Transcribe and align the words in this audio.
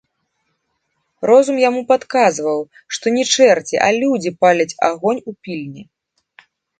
Розум 1.29 1.57
яму 1.63 1.81
падказваў, 1.91 2.59
што 2.97 3.05
не 3.17 3.23
чэрці, 3.35 3.75
а 3.89 3.91
людзі 4.01 4.31
паляць 4.45 4.77
агонь 4.89 5.21
у 5.33 5.35
пільні. 5.49 5.83